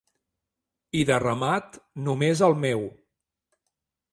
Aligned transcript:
I 1.01 1.03
de 1.09 1.19
ramat, 1.23 1.77
només 2.07 2.41
el 2.49 2.57
meu. 2.65 2.83